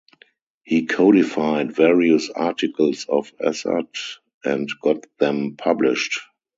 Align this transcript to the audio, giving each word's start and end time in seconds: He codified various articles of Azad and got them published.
He 0.63 0.87
codified 0.87 1.75
various 1.75 2.31
articles 2.31 3.05
of 3.07 3.31
Azad 3.37 3.85
and 4.43 4.67
got 4.81 5.05
them 5.19 5.55
published. 5.55 6.19